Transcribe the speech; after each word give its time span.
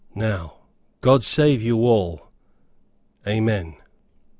Now 0.15 0.61
God 1.01 1.23
save 1.23 1.61
you 1.61 1.81
all. 1.85 2.31
Amen." 3.27 3.75